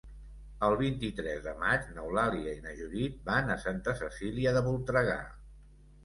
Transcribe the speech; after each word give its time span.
El 0.67 0.75
vint-i-tres 0.77 1.41
de 1.47 1.51
maig 1.63 1.83
n'Eulàlia 1.97 2.53
i 2.59 2.63
na 2.63 2.73
Judit 2.79 3.19
van 3.27 3.51
a 3.51 3.59
Santa 3.65 3.93
Cecília 3.99 4.55
de 4.57 4.63
Voltregà. 4.69 5.19